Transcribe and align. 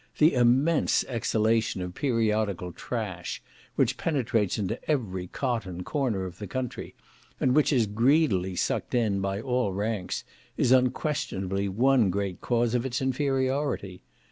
The 0.17 0.33
immense 0.33 1.05
exhalation 1.07 1.79
of 1.83 1.93
periodical 1.93 2.71
trash, 2.71 3.39
which 3.75 3.97
penetrates 3.97 4.57
into 4.57 4.79
every 4.89 5.27
cot 5.27 5.67
and 5.67 5.85
corner 5.85 6.25
of 6.25 6.39
the 6.39 6.47
country, 6.47 6.95
and 7.39 7.53
which 7.55 7.71
is 7.71 7.85
greedily 7.85 8.55
sucked 8.55 8.95
in 8.95 9.19
by 9.21 9.39
all 9.41 9.73
ranks, 9.73 10.23
is 10.57 10.71
unquestionably 10.71 11.69
one 11.69 12.09
great 12.09 12.41
cause 12.41 12.73
of 12.73 12.83
its 12.83 12.99
inferiority. 12.99 14.01